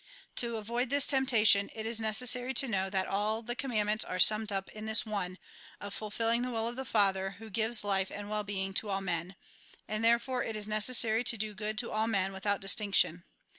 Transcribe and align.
To 0.37 0.57
avoid 0.57 0.89
this 0.89 1.05
temptation, 1.05 1.69
it 1.75 1.85
is 1.85 1.99
necessary 1.99 2.55
to 2.55 2.67
know 2.67 2.89
that 2.89 3.05
all 3.05 3.43
the 3.43 3.55
commandments 3.55 4.03
are 4.03 4.17
summed 4.17 4.51
up 4.51 4.67
in 4.71 4.87
this 4.87 5.05
one, 5.05 5.37
of 5.79 5.93
fulfilling 5.93 6.41
the 6.41 6.49
will 6.49 6.67
of 6.67 6.75
the 6.75 6.85
Father 6.85 7.35
who 7.37 7.51
gives 7.51 7.83
hfe 7.83 8.09
and 8.09 8.27
well 8.27 8.43
being 8.43 8.73
to 8.73 8.89
all 8.89 9.01
men; 9.01 9.35
and 9.87 10.03
therefore 10.03 10.43
it 10.43 10.55
is 10.55 10.67
necessary 10.67 11.23
to 11.25 11.37
do 11.37 11.53
good 11.53 11.77
to 11.77 11.91
all 11.91 12.07
men, 12.07 12.33
without 12.33 12.59
distinction. 12.61 13.25